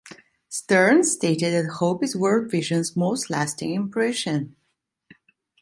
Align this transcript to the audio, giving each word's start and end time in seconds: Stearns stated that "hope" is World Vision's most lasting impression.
Stearns 0.49 1.11
stated 1.11 1.53
that 1.53 1.73
"hope" 1.73 2.03
is 2.03 2.15
World 2.15 2.49
Vision's 2.49 2.95
most 2.95 3.29
lasting 3.29 3.75
impression. 3.75 4.55